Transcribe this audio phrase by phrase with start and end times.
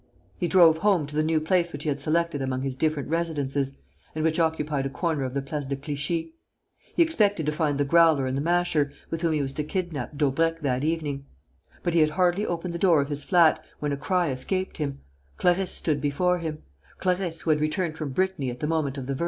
[0.39, 3.77] He drove home to the new place which he had selected among his different residences
[4.15, 6.33] and which occupied a corner of the Place de Clichy.
[6.95, 10.17] He expected to find the Growler and the Masher, with whom he was to kidnap
[10.17, 11.27] Daubrecq that evening.
[11.83, 15.01] But he had hardly opened the door of his flat, when a cry escaped him:
[15.37, 16.63] Clarisse stood before him;
[16.97, 19.19] Clarisse, who had returned from Brittany at the moment of the verdict.